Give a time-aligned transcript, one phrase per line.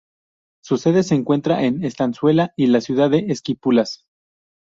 [0.63, 4.07] Su sede se encuentra en Estanzuela y la Ciudad de Esquipulas.